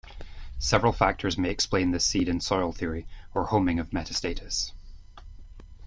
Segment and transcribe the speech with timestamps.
[0.57, 3.05] Several factors may explain the seed and soil theory
[3.35, 4.71] or homing of metastasis.